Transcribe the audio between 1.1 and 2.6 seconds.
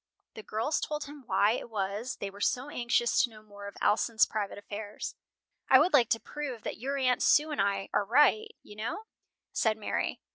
why it was they were